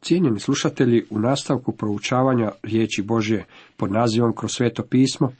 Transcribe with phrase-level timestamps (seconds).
[0.00, 3.44] Cijenjeni slušatelji, u nastavku proučavanja riječi Božje
[3.76, 5.32] pod nazivom kroz sveto pismo,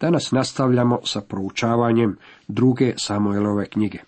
[0.00, 2.16] danas nastavljamo sa proučavanjem
[2.48, 3.98] druge Samuelove knjige.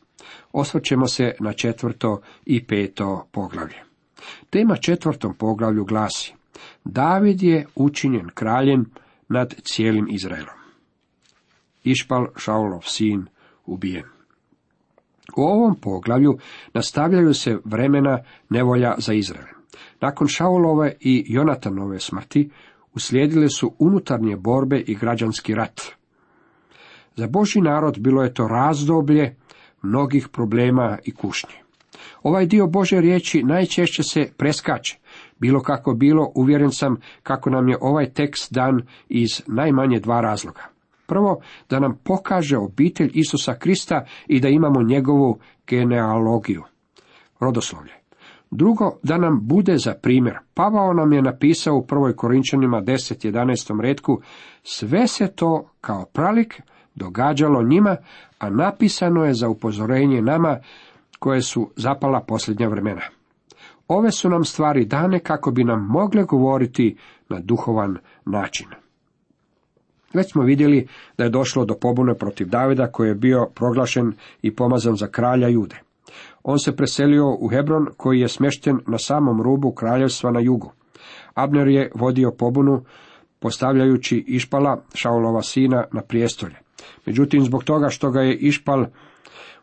[0.52, 3.82] Osvrćemo se na četvrto i peto poglavlje.
[4.50, 6.34] Tema četvrtom poglavlju glasi
[6.84, 8.90] David je učinjen kraljem
[9.28, 10.56] nad cijelim Izraelom.
[11.84, 13.26] Išpal Šaulov sin
[13.66, 14.04] ubijen.
[15.36, 16.38] U ovom poglavlju
[16.74, 18.18] nastavljaju se vremena
[18.48, 19.55] nevolja za Izrael.
[20.00, 22.50] Nakon Šaulove i Jonatanove smrti
[22.94, 25.80] uslijedile su unutarnje borbe i građanski rat.
[27.16, 29.36] Za Boži narod bilo je to razdoblje
[29.82, 31.54] mnogih problema i kušnje.
[32.22, 34.98] Ovaj dio Bože riječi najčešće se preskače.
[35.38, 40.62] Bilo kako bilo, uvjeren sam kako nam je ovaj tekst dan iz najmanje dva razloga.
[41.06, 46.62] Prvo, da nam pokaže obitelj Isusa Krista i da imamo njegovu genealogiju,
[47.40, 47.92] rodoslovlje.
[48.50, 50.38] Drugo, da nam bude za primjer.
[50.54, 53.80] Pavao nam je napisao u prvoj Korinčanima 10.11.
[53.80, 54.20] redku,
[54.62, 56.62] sve se to kao pralik
[56.94, 57.96] događalo njima,
[58.38, 60.58] a napisano je za upozorenje nama
[61.18, 63.02] koje su zapala posljednja vremena.
[63.88, 66.96] Ove su nam stvari dane kako bi nam mogle govoriti
[67.28, 68.66] na duhovan način.
[70.14, 70.88] Već smo vidjeli
[71.18, 75.48] da je došlo do pobune protiv Davida koji je bio proglašen i pomazan za kralja
[75.48, 75.85] Jude.
[76.48, 80.72] On se preselio u Hebron koji je smješten na samom rubu kraljevstva na jugu.
[81.34, 82.84] Abner je vodio pobunu
[83.38, 86.56] postavljajući Išpala, Šaulova sina, na prijestolje.
[87.06, 88.84] Međutim, zbog toga što ga je Išpal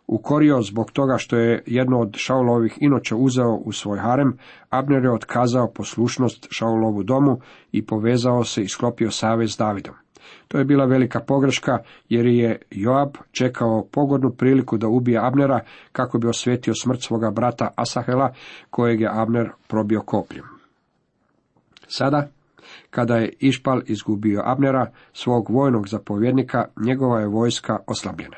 [0.08, 4.38] ukorio zbog toga što je jedno od Šaulovih inoća uzeo u svoj harem,
[4.70, 7.40] Abner je otkazao poslušnost Šaulovu domu
[7.72, 10.03] i povezao se i sklopio savez s Davidom.
[10.48, 11.78] To je bila velika pogreška,
[12.10, 15.60] jer je Joab čekao pogodnu priliku da ubije Abnera
[15.92, 18.34] kako bi osvetio smrt svoga brata Asahela,
[18.70, 20.46] kojeg je Abner probio kopljem.
[21.88, 22.28] Sada,
[22.90, 28.38] kada je Išpal izgubio Abnera, svog vojnog zapovjednika, njegova je vojska oslabljena.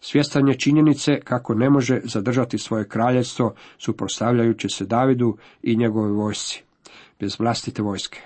[0.00, 6.62] Svjestan je činjenice kako ne može zadržati svoje kraljevstvo suprostavljajući se Davidu i njegovoj vojsci,
[7.20, 8.20] bez vlastite vojske.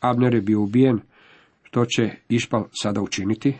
[0.00, 1.00] Abner je bio ubijen,
[1.66, 3.54] što će Išbal sada učiniti?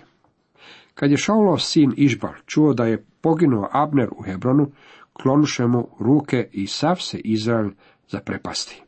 [0.94, 4.70] Kad je Šaulov sin Išbal čuo da je poginuo Abner u Hebronu,
[5.12, 7.70] klonuše mu ruke i sav se Izrael
[8.08, 8.82] zaprepasti.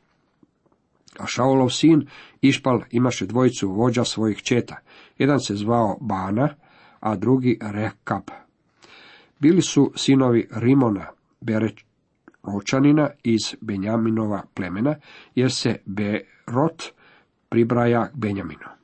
[1.19, 2.07] A Šaulov sin
[2.41, 4.77] Išpal imaše dvojicu vođa svojih četa.
[5.19, 6.49] Jedan se zvao Bana,
[7.01, 8.23] a drugi Rekab.
[9.39, 11.07] Bili su sinovi Rimona,
[11.41, 14.95] Beročanina iz Benjaminova plemena,
[15.35, 16.83] jer se Berot
[17.49, 18.78] pribraja Benjaminu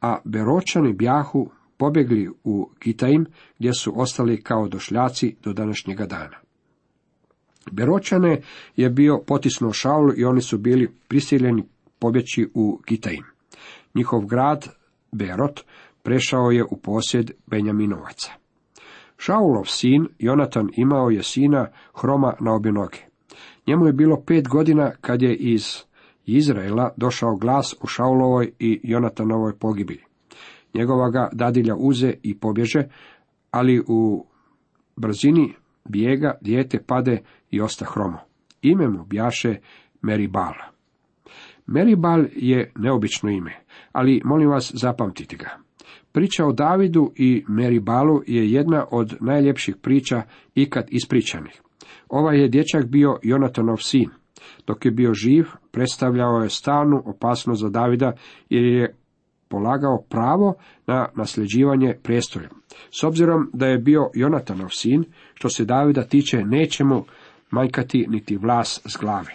[0.00, 3.26] a Beročani bjahu pobjegli u Gitaim,
[3.58, 6.36] gdje su ostali kao došljaci do današnjega dana.
[7.72, 8.40] Beročane
[8.76, 11.64] je bio potisnuo Šaul i oni su bili prisiljeni
[11.98, 13.24] pobjeći u Gitaim.
[13.94, 14.68] Njihov grad,
[15.12, 15.60] Berot,
[16.02, 18.32] prešao je u posjed Benjaminovaca.
[19.18, 22.98] Šaulov sin, Jonatan, imao je sina Hroma na obje noge.
[23.66, 25.87] Njemu je bilo pet godina kad je iz
[26.36, 30.02] Izraela došao glas u Šaulovoj i Jonatanovoj pogibilji.
[30.74, 32.82] Njegova ga dadilja uze i pobježe,
[33.50, 34.26] ali u
[34.96, 35.54] brzini
[35.88, 38.18] bijega dijete pade i osta hromo.
[38.62, 39.56] Ime mu bjaše
[40.02, 40.52] Meribal.
[41.66, 43.56] Meribal je neobično ime,
[43.92, 45.50] ali molim vas zapamtite ga.
[46.12, 50.22] Priča o Davidu i Meribalu je jedna od najljepših priča
[50.54, 51.62] ikad ispričanih.
[52.08, 54.10] Ovaj je dječak bio Jonatanov sin.
[54.68, 58.12] Dok je bio živ, predstavljao je stalnu opasnost za Davida,
[58.48, 58.94] jer je
[59.48, 60.54] polagao pravo
[60.86, 62.48] na nasljeđivanje prijestolja.
[63.00, 67.04] S obzirom da je bio Jonatanov sin, što se Davida tiče, neće mu
[67.50, 69.32] majkati niti vlas s glave.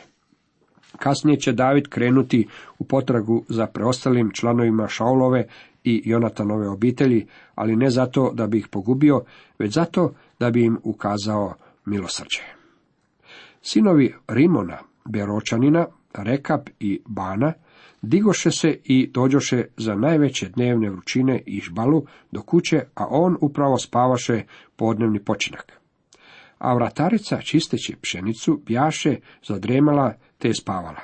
[0.97, 2.47] Kasnije će David krenuti
[2.79, 5.47] u potragu za preostalim članovima Šaulove
[5.83, 9.23] i Jonatanove obitelji, ali ne zato da bi ih pogubio,
[9.59, 11.53] već zato da bi im ukazao
[11.85, 12.41] milosrđe.
[13.61, 17.53] Sinovi Rimona, Beročanina, Rekap i Bana
[18.01, 23.77] digoše se i dođoše za najveće dnevne vrućine i žbalu do kuće, a on upravo
[23.77, 24.43] spavaše
[24.75, 25.79] podnevni počinak.
[26.57, 29.15] A vratarica, čisteći pšenicu, bjaše
[29.47, 31.01] zadremala te spavala.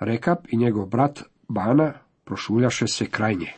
[0.00, 1.92] Rekap i njegov brat Bana
[2.24, 3.52] prošuljaše se kraj nje.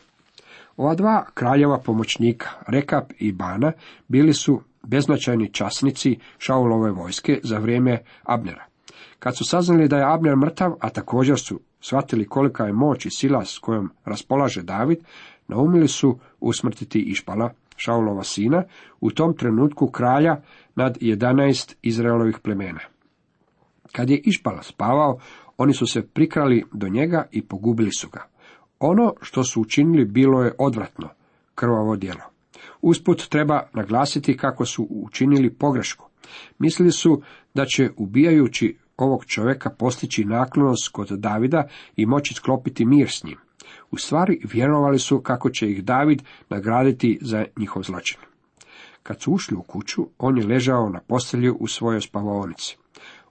[0.77, 3.71] Ova dva kraljeva pomoćnika, Rekap i Bana,
[4.07, 8.65] bili su beznačajni časnici Šaulove vojske za vrijeme Abnera.
[9.19, 13.09] Kad su saznali da je Abner mrtav, a također su shvatili kolika je moć i
[13.11, 14.97] sila s kojom raspolaže David,
[15.47, 18.63] naumili su usmrtiti Išpala, Šaulova sina,
[19.01, 20.41] u tom trenutku kralja
[20.75, 22.79] nad jedanaest Izraelovih plemena.
[23.91, 25.19] Kad je Išpala spavao,
[25.57, 28.25] oni su se prikrali do njega i pogubili su ga.
[28.79, 31.09] Ono što su učinili bilo je odvratno,
[31.55, 32.21] krvavo djelo.
[32.81, 36.05] Usput treba naglasiti kako su učinili pogrešku.
[36.59, 37.21] Mislili su
[37.53, 43.37] da će ubijajući ovog čovjeka postići naklonost kod Davida i moći sklopiti mir s njim.
[43.91, 48.19] U stvari vjerovali su kako će ih David nagraditi za njihov zločin.
[49.03, 52.77] Kad su ušli u kuću, on je ležao na postelju u svojoj spavaonici.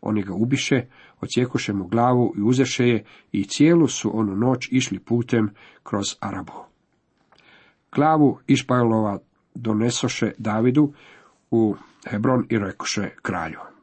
[0.00, 0.86] Oni ga ubiše,
[1.20, 5.50] ocijekoše mu glavu i uzeše je i cijelu su onu noć išli putem
[5.82, 6.52] kroz Arabu.
[7.92, 9.18] Glavu Išpajlova
[9.54, 10.92] donesoše Davidu
[11.50, 11.74] u
[12.06, 13.73] Hebron i rekoše kralju.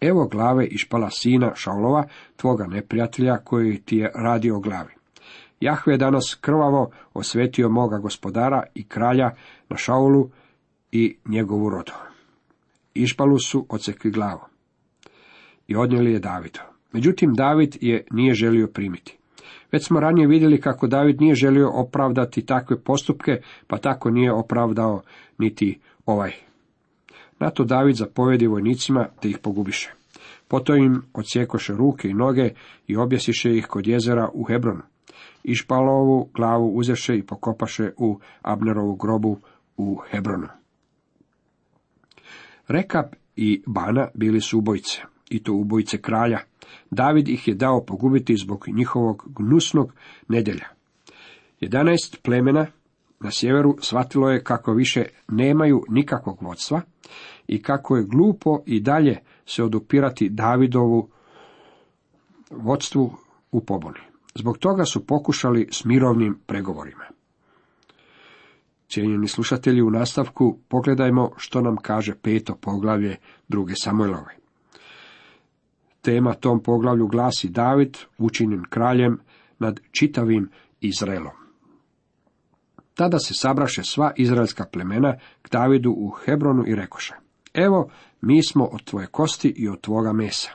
[0.00, 2.04] Evo glave Išpala sina Šaulova,
[2.36, 4.92] tvoga neprijatelja koji ti je radio glavi.
[5.60, 9.30] Jahve je danas krvavo osvetio moga gospodara i kralja
[9.68, 10.30] na Šaulu
[10.92, 11.92] i njegovu rodu.
[12.94, 14.40] Išpalu su ocekli glavu
[15.68, 16.60] i odnijeli je Davidu.
[16.92, 19.16] Međutim, David je nije želio primiti.
[19.72, 25.02] Već smo ranije vidjeli kako David nije želio opravdati takve postupke, pa tako nije opravdao
[25.38, 26.49] niti ovaj.
[27.40, 29.92] Na to David zapovedi vojnicima da ih pogubiše.
[30.48, 32.50] Potom im odsjekoše ruke i noge
[32.86, 34.82] i objesiše ih kod jezera u Hebronu.
[35.44, 39.38] Išpalovu glavu uzeše i pokopaše u Abnerovu grobu
[39.76, 40.48] u Hebronu.
[42.68, 46.38] Rekap i Bana bili su ubojice, i to ubojice kralja.
[46.90, 49.94] David ih je dao pogubiti zbog njihovog gnusnog
[50.28, 50.68] nedjelja.
[51.60, 52.66] Jedanaest plemena
[53.20, 56.80] na sjeveru shvatilo je kako više nemaju nikakvog vodstva
[57.48, 61.08] i kako je glupo i dalje se odupirati Davidovu
[62.50, 63.12] vodstvu
[63.52, 64.00] u pobuni.
[64.34, 67.04] Zbog toga su pokušali s mirovnim pregovorima.
[68.88, 73.16] Cijenjeni slušatelji, u nastavku pogledajmo što nam kaže peto poglavlje
[73.48, 74.36] druge Samuelove.
[76.02, 79.18] Tema tom poglavlju glasi David učinjen kraljem
[79.58, 80.50] nad čitavim
[80.80, 81.39] Izraelom.
[83.00, 87.14] Tada se sabraše sva izraelska plemena k Davidu u Hebronu i rekoše,
[87.54, 90.50] evo, mi smo od tvoje kosti i od tvoga mesa.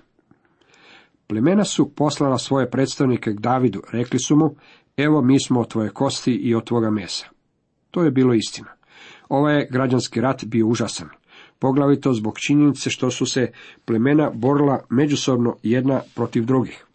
[1.28, 4.56] Plemena su poslala svoje predstavnike k Davidu, rekli su mu,
[4.98, 7.26] evo mi smo od tvoje kosti i od tvoga mesa.
[7.92, 8.70] To je bilo istina.
[9.30, 11.10] Ovaj građanski rat bio užasan,
[11.60, 13.52] poglavito zbog činjenice što su se
[13.86, 16.86] plemena borila međusobno jedna protiv drugih.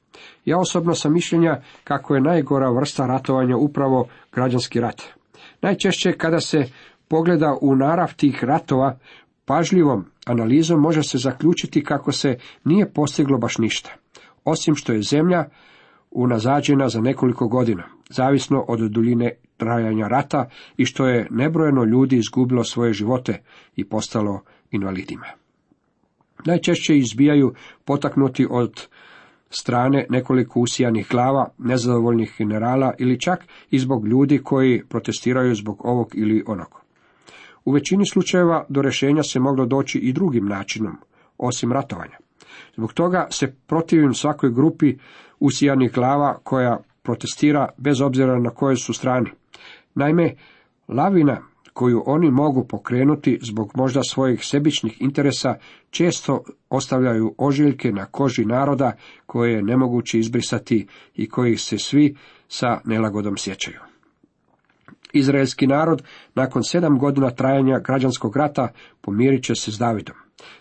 [0.45, 5.20] Ja osobno sam mišljenja kako je najgora vrsta ratovanja upravo građanski rat.
[5.63, 6.65] Najčešće kada se
[7.09, 8.99] pogleda u narav tih ratova,
[9.45, 13.91] pažljivom analizom može se zaključiti kako se nije postiglo baš ništa,
[14.45, 15.45] osim što je zemlja
[16.11, 22.65] unazađena za nekoliko godina, zavisno od duljine trajanja rata i što je nebrojeno ljudi izgubilo
[22.65, 23.43] svoje živote
[23.77, 25.27] i postalo invalidima.
[26.45, 27.55] Najčešće izbijaju
[27.85, 28.87] potaknuti od
[29.51, 36.11] strane nekoliko usijanih glava, nezadovoljnih generala ili čak i zbog ljudi koji protestiraju zbog ovog
[36.15, 36.81] ili onog.
[37.65, 40.97] U većini slučajeva do rješenja se moglo doći i drugim načinom,
[41.39, 42.17] osim ratovanja.
[42.77, 44.97] Zbog toga se protivim svakoj grupi
[45.41, 49.31] usijanih glava koja protestira bez obzira na kojoj su strani.
[49.95, 50.35] Naime,
[50.89, 55.55] lavina koju oni mogu pokrenuti zbog možda svojih sebičnih interesa
[55.91, 58.93] često ostavljaju ožiljke na koži naroda
[59.27, 62.17] koje je nemoguće izbrisati i kojih se svi
[62.49, 63.79] sa nelagodom sjećaju.
[65.13, 66.03] Izraelski narod
[66.35, 68.69] nakon sedam godina trajanja građanskog rata
[69.01, 70.17] pomirit će se s Davidom.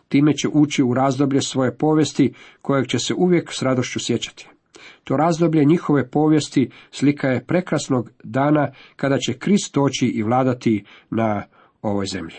[0.07, 4.49] Time će ući u razdoblje svoje povijesti kojeg će se uvijek s radošću sjećati.
[5.03, 11.43] To razdoblje njihove povijesti slika je prekrasnog dana kada će Krist doći i vladati na
[11.81, 12.37] ovoj zemlji.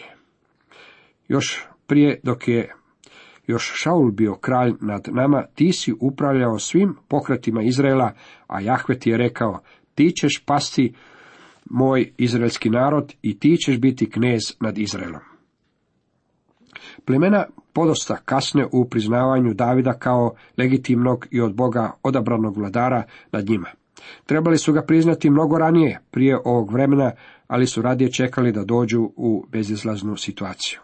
[1.28, 2.75] Još prije dok je
[3.47, 8.12] još Šaul bio kralj nad nama, ti si upravljao svim pokretima Izraela,
[8.47, 9.61] a Jahve ti je rekao,
[9.94, 10.94] ti ćeš pasti
[11.70, 15.30] moj izraelski narod i ti ćeš biti knez nad Izraelom.
[17.05, 23.69] Plemena podosta kasne u priznavanju Davida kao legitimnog i od Boga odabranog vladara nad njima.
[24.27, 27.11] Trebali su ga priznati mnogo ranije, prije ovog vremena,
[27.49, 30.81] ali su radije čekali da dođu u bezizlaznu situaciju.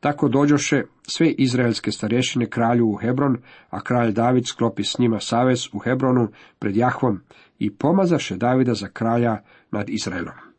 [0.00, 3.36] Tako dođoše sve izraelske starješine kralju u Hebron,
[3.70, 6.28] a kralj David sklopi s njima savez u Hebronu
[6.58, 7.20] pred Jahvom
[7.58, 9.36] i pomazaše Davida za kralja
[9.70, 10.51] nad Izraelom.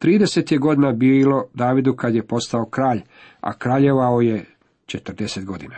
[0.00, 3.00] Trideset je godina bilo Davidu kad je postao kralj,
[3.40, 4.44] a kraljevao je
[4.86, 5.76] četrdeset godina.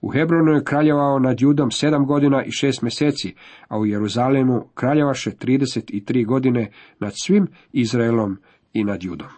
[0.00, 3.34] U Hebronu je kraljevao nad Judom sedam godina i šest mjeseci,
[3.68, 8.38] a u Jeruzalemu kraljevaše trideset i tri godine nad svim Izraelom
[8.72, 9.28] i nad Judom.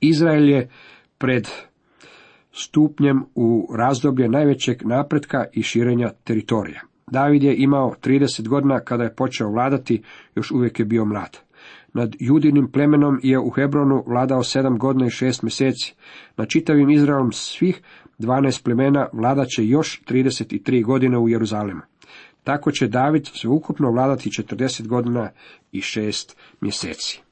[0.00, 0.68] Izrael je
[1.18, 1.48] pred
[2.52, 6.80] stupnjem u razdoblje najvećeg napretka i širenja teritorija.
[7.06, 10.02] David je imao 30 godina kada je počeo vladati,
[10.34, 11.44] još uvijek je bio mlad.
[11.94, 15.94] Nad judinim plemenom je u Hebronu vladao sedam godina i šest mjeseci.
[16.36, 17.82] Na čitavim Izraelom svih
[18.18, 21.80] 12 plemena vladat će još 33 godine u Jeruzalemu.
[22.44, 25.30] Tako će David sveukupno vladati 40 godina
[25.72, 27.22] i šest mjeseci.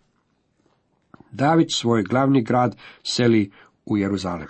[1.32, 3.50] David svoj glavni grad seli
[3.86, 4.48] u Jeruzalem.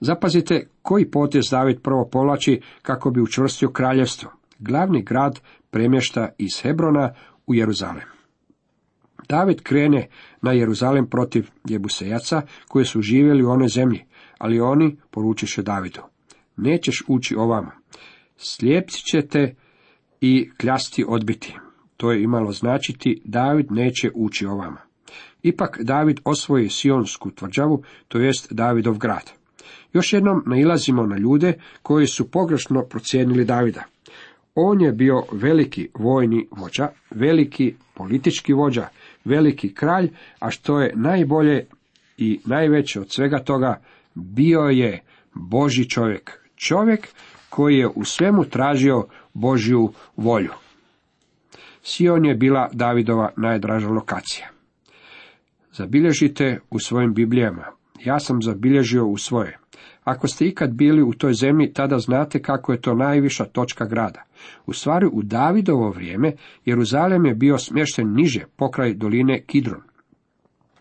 [0.00, 4.30] Zapazite koji potez David prvo povlači kako bi učvrstio kraljevstvo.
[4.58, 5.40] Glavni grad
[5.70, 7.14] premješta iz Hebrona
[7.46, 8.13] u Jeruzalem.
[9.28, 10.08] David krene
[10.42, 14.04] na Jeruzalem protiv Jebusejaca koji su živjeli u onoj zemlji,
[14.38, 16.00] ali oni poručiše Davidu.
[16.56, 17.70] Nećeš ući ovamo.
[18.36, 19.54] Slijepci ćete
[20.20, 21.56] i kljasti odbiti.
[21.96, 24.80] To je imalo značiti David neće ući ovama.
[25.42, 29.30] Ipak David osvoji Sionsku tvrđavu, to jest Davidov grad.
[29.92, 31.52] Još jednom nailazimo na ljude
[31.82, 33.84] koji su pogrešno procijenili Davida.
[34.54, 38.88] On je bio veliki vojni vođa, veliki politički vođa,
[39.24, 41.66] veliki kralj, a što je najbolje
[42.18, 43.80] i najveće od svega toga,
[44.14, 45.02] bio je
[45.34, 46.40] Boži čovjek.
[46.56, 47.08] Čovjek
[47.48, 50.52] koji je u svemu tražio Božju volju.
[51.82, 54.48] Sion je bila Davidova najdraža lokacija.
[55.72, 57.64] Zabilježite u svojim Biblijama.
[58.04, 59.58] Ja sam zabilježio u svoje.
[60.04, 64.22] Ako ste ikad bili u toj zemlji, tada znate kako je to najviša točka grada.
[64.66, 66.32] U stvari, u Davidovo vrijeme
[66.64, 69.82] Jeruzalem je bio smješten niže, pokraj doline Kidron.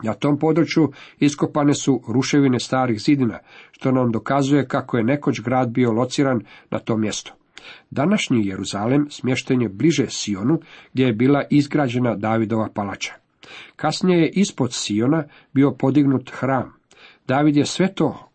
[0.03, 3.39] Na tom području iskopane su ruševine starih zidina,
[3.71, 6.41] što nam dokazuje kako je nekoć grad bio lociran
[6.71, 7.33] na tom mjestu.
[7.91, 10.59] Današnji Jeruzalem smješten je bliže Sionu,
[10.93, 13.13] gdje je bila izgrađena Davidova palača.
[13.75, 16.73] Kasnije je ispod Siona bio podignut hram.
[17.27, 18.29] David je sve to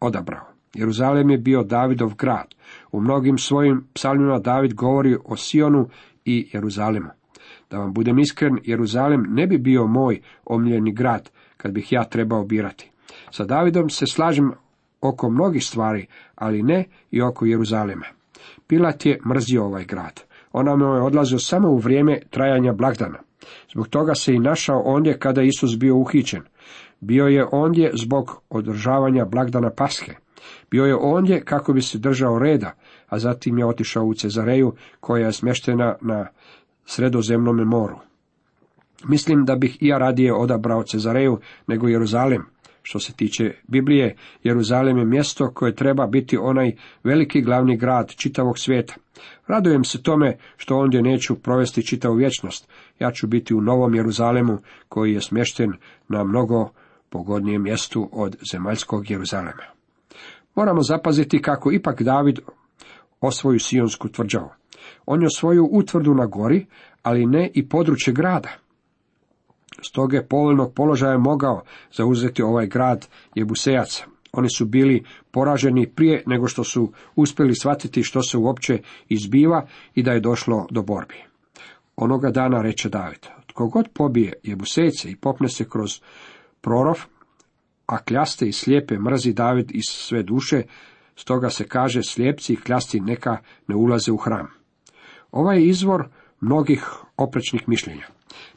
[0.00, 0.46] odabrao.
[0.74, 2.54] Jeruzalem je bio Davidov grad.
[2.92, 5.88] U mnogim svojim psalmima David govori o Sionu
[6.24, 7.08] i Jeruzalemu.
[7.70, 12.44] Da vam budem iskren, Jeruzalem ne bi bio moj omljeni grad, kad bih ja trebao
[12.44, 12.90] birati.
[13.30, 14.52] Sa Davidom se slažem
[15.00, 18.06] oko mnogih stvari, ali ne i oko Jeruzalema.
[18.66, 20.20] Pilat je mrzio ovaj grad.
[20.52, 23.18] Ona mu je odlazio samo u vrijeme trajanja blagdana.
[23.72, 26.42] Zbog toga se i našao ondje kada Isus bio uhićen.
[27.00, 30.14] Bio je ondje zbog održavanja blagdana Paske.
[30.70, 32.72] Bio je ondje kako bi se držao reda,
[33.08, 36.26] a zatim je otišao u Cezareju koja je smještena na
[36.84, 37.96] sredozemnome moru.
[39.04, 42.46] Mislim da bih i ja radije odabrao Cezareju nego Jeruzalem.
[42.82, 46.72] Što se tiče Biblije, Jeruzalem je mjesto koje treba biti onaj
[47.04, 48.94] veliki glavni grad čitavog svijeta.
[49.46, 52.68] Radujem se tome što ondje neću provesti čitavu vječnost.
[52.98, 55.72] Ja ću biti u Novom Jeruzalemu koji je smješten
[56.08, 56.70] na mnogo
[57.10, 59.79] pogodnijem mjestu od zemaljskog Jeruzalema.
[60.54, 62.38] Moramo zapaziti kako ipak David
[63.20, 64.50] osvoju Sionsku tvrđavu.
[65.06, 66.66] On je osvojio utvrdu na gori,
[67.02, 68.48] ali ne i područje grada.
[69.82, 74.04] Stoga je povoljnog položaja mogao zauzeti ovaj grad Jebusejaca.
[74.32, 78.78] Oni su bili poraženi prije nego što su uspjeli shvatiti što se uopće
[79.08, 81.14] izbiva i da je došlo do borbi.
[81.96, 86.00] Onoga dana reče David, tko god pobije Jebusejce i popne se kroz
[86.60, 87.04] prorov,
[87.90, 90.62] a kljaste i slijepe mrzi David iz sve duše,
[91.16, 93.36] stoga se kaže slijepci i kljasti neka
[93.68, 94.46] ne ulaze u hram.
[95.32, 96.08] Ovaj je izvor
[96.40, 98.06] mnogih oprečnih mišljenja.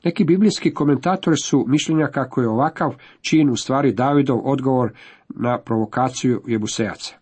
[0.03, 4.91] Neki biblijski komentatori su mišljenja kako je ovakav čin u stvari Davidov odgovor
[5.29, 7.15] na provokaciju Jebusejaca.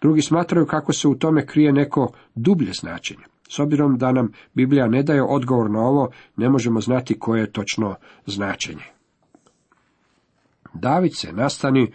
[0.00, 3.22] Drugi smatraju kako se u tome krije neko dublje značenje.
[3.48, 7.52] S obzirom da nam Biblija ne daje odgovor na ovo, ne možemo znati koje je
[7.52, 7.94] točno
[8.26, 8.95] značenje.
[10.80, 11.92] David se nastani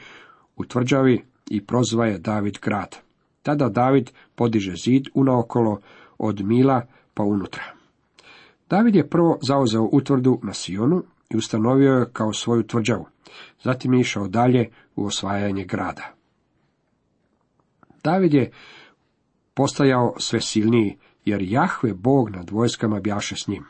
[0.55, 2.97] u tvrđavi i prozva je David grad.
[3.41, 5.79] Tada David podiže zid unaokolo
[6.17, 6.81] od Mila
[7.13, 7.63] pa unutra.
[8.69, 13.05] David je prvo zauzeo utvrdu na Sionu i ustanovio je kao svoju tvrđavu.
[13.63, 16.13] Zatim je išao dalje u osvajanje grada.
[18.03, 18.51] David je
[19.53, 23.65] postajao sve silniji, jer Jahve Bog nad vojskama bjaše s njim.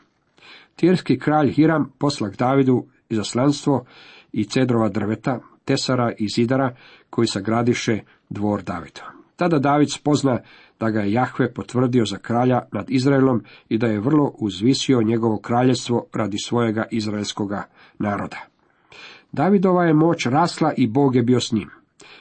[0.76, 3.84] Tirski kralj Hiram poslak Davidu izaslanstvo
[4.32, 6.74] i cedrova drveta, tesara i zidara
[7.10, 9.12] koji sagradiše dvor Davida.
[9.36, 10.38] Tada David spozna
[10.80, 15.38] da ga je Jahve potvrdio za kralja nad Izraelom i da je vrlo uzvisio njegovo
[15.38, 17.62] kraljevstvo radi svojega izraelskoga
[17.98, 18.36] naroda.
[19.32, 21.70] Davidova je moć rasla i Bog je bio s njim.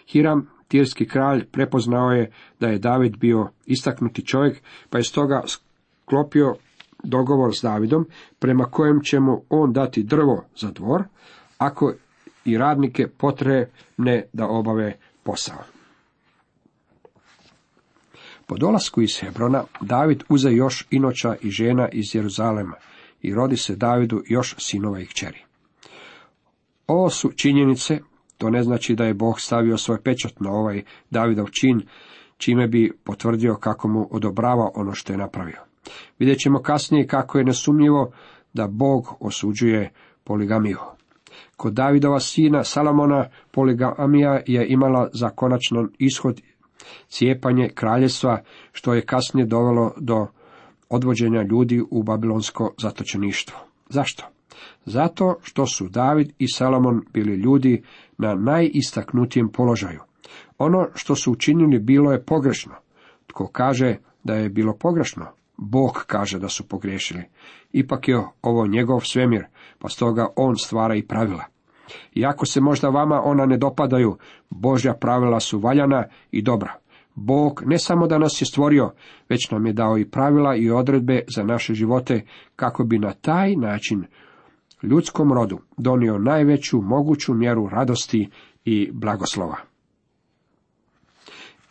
[0.08, 6.56] Hiram, tirski kralj, prepoznao je da je David bio istaknuti čovjek, pa je stoga sklopio
[7.04, 8.06] dogovor s Davidom,
[8.40, 11.04] prema kojem će mu on dati drvo za dvor,
[11.62, 11.94] ako
[12.46, 15.64] i radnike potrebne da obave posao.
[18.48, 22.76] Po dolasku iz Hebrona, David uze još inoća i žena iz Jeruzalema
[23.22, 25.44] i rodi se Davidu još sinova i kćeri.
[26.88, 28.00] Ovo su činjenice,
[28.38, 31.82] to ne znači da je Bog stavio svoj pečat na ovaj Davidov čin,
[32.38, 35.60] čime bi potvrdio kako mu odobrava ono što je napravio.
[36.20, 38.12] Vidjet ćemo kasnije kako je nesumnjivo
[38.54, 39.92] da Bog osuđuje
[40.24, 40.80] poligamiju.
[41.62, 46.42] Kod Davidova sina Salamona poligamija je imala za konačan ishod
[47.08, 48.42] cijepanje kraljevstva,
[48.72, 50.28] što je kasnije dovelo do
[50.90, 53.58] odvođenja ljudi u babilonsko zatočeništvo.
[53.90, 54.24] Zašto?
[54.86, 57.84] Zato što su David i Salomon bili ljudi
[58.18, 60.00] na najistaknutijem položaju.
[60.58, 62.74] Ono što su učinili bilo je pogrešno.
[63.28, 65.26] Tko kaže da je bilo pogrešno?
[65.58, 67.24] Bog kaže da su pogriješili.
[67.72, 69.46] Ipak je ovo njegov svemir,
[69.80, 71.51] pa stoga on stvara i pravila.
[72.16, 74.18] Iako se možda vama ona ne dopadaju,
[74.50, 76.74] Božja pravila su valjana i dobra.
[77.16, 78.92] Bog ne samo da nas je stvorio,
[79.30, 82.22] već nam je dao i pravila i odredbe za naše živote,
[82.56, 84.06] kako bi na taj način
[84.84, 88.30] ljudskom rodu donio najveću moguću mjeru radosti
[88.66, 89.56] i blagoslova.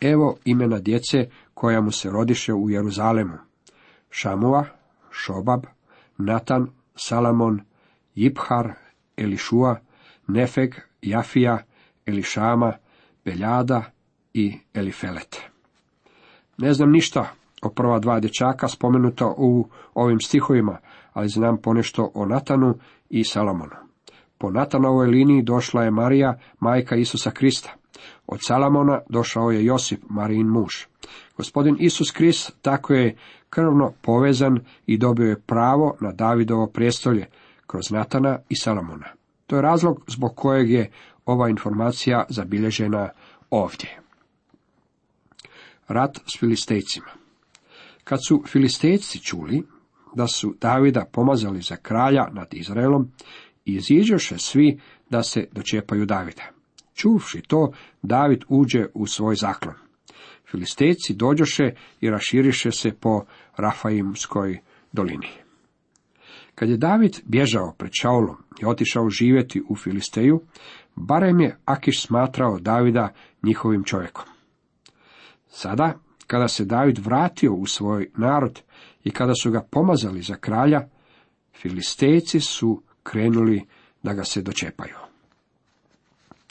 [0.01, 3.37] Evo imena djece koja mu se rodiše u Jeruzalemu.
[4.09, 4.65] Šamua,
[5.11, 5.63] Šobab,
[6.17, 7.61] Natan, Salamon,
[8.15, 8.73] Jiphar,
[9.17, 9.79] Elišua,
[10.31, 11.63] Nefeg, Jafija,
[12.05, 12.73] Elišama,
[13.25, 13.83] Beljada
[14.33, 15.41] i Elifelet.
[16.57, 17.29] Ne znam ništa
[17.61, 20.77] o prva dva dječaka spomenuta u ovim stihovima,
[21.13, 22.75] ali znam ponešto o Natanu
[23.09, 23.75] i Salamonu.
[24.37, 27.69] Po Natanovoj liniji došla je Marija, majka Isusa Krista.
[28.27, 30.73] Od Salamona došao je Josip, Marijin muž.
[31.37, 33.15] Gospodin Isus Krist tako je
[33.49, 37.27] krvno povezan i dobio je pravo na Davidovo prijestolje
[37.67, 39.20] kroz Natana i Salamona.
[39.51, 40.91] To je razlog zbog kojeg je
[41.25, 43.09] ova informacija zabilježena
[43.49, 43.99] ovdje.
[45.87, 47.11] Rat s Filistejcima
[48.03, 49.63] Kad su Filistejci čuli
[50.15, 53.11] da su Davida pomazali za kralja nad Izraelom,
[53.65, 56.43] iziđoše svi da se dočepaju Davida.
[56.93, 57.71] Čuvši to,
[58.01, 59.75] David uđe u svoj zaklon.
[60.51, 61.71] Filistejci dođoše
[62.01, 63.25] i raširiše se po
[63.57, 64.59] Rafaimskoj
[64.91, 65.40] dolini.
[66.55, 70.41] Kad je David bježao pred Šaulom i otišao živjeti u Filisteju,
[70.95, 74.25] barem je Akiš smatrao Davida njihovim čovjekom.
[75.47, 75.93] Sada,
[76.27, 78.61] kada se David vratio u svoj narod
[79.03, 80.87] i kada su ga pomazali za kralja,
[81.53, 83.65] Filistejci su krenuli
[84.03, 84.95] da ga se dočepaju.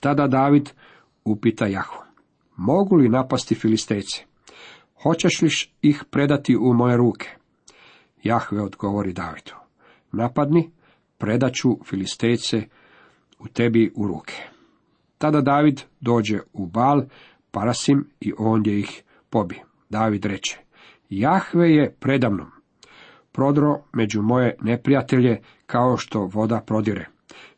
[0.01, 0.71] Tada David
[1.25, 2.03] upita Jahu,
[2.57, 4.25] mogu li napasti Filistejce?
[5.03, 5.51] Hoćeš li
[5.83, 7.29] ih predati u moje ruke?
[8.23, 9.53] Jahve odgovori Davidu,
[10.13, 10.71] napadni,
[11.19, 12.63] predaću Filistejce
[13.39, 14.35] u tebi u ruke.
[15.19, 17.03] Tada David dođe u Bal,
[17.51, 19.61] Parasim i ondje ih pobi.
[19.89, 20.59] David reče,
[21.09, 22.51] Jahve je predamnom,
[23.33, 27.07] prodro među moje neprijatelje kao što voda prodire.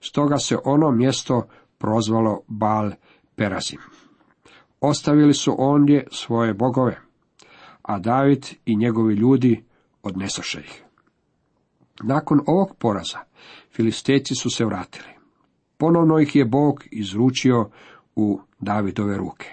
[0.00, 1.46] Stoga se ono mjesto
[1.78, 2.90] prozvalo Bal
[3.36, 3.80] Perazim.
[4.80, 7.00] Ostavili su ondje svoje bogove,
[7.82, 9.64] a David i njegovi ljudi
[10.02, 10.82] odnesoše ih.
[12.02, 13.18] Nakon ovog poraza,
[13.70, 15.08] filisteci su se vratili.
[15.76, 17.70] Ponovno ih je Bog izručio
[18.16, 19.48] u Davidove ruke.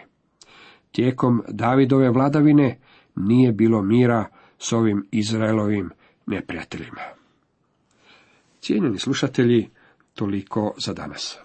[0.91, 2.79] Tijekom Davidove vladavine
[3.15, 4.25] nije bilo mira
[4.57, 5.89] s ovim Izraelovim
[6.25, 7.01] neprijateljima.
[8.61, 9.69] Cijenjeni slušatelji,
[10.13, 11.39] toliko za danas.